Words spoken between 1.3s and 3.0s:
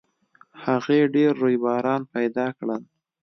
رویباران پیدا کړل